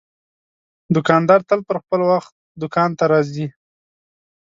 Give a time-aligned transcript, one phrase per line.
[0.95, 3.47] دوکاندار تل پر وخت دوکان ته راځي.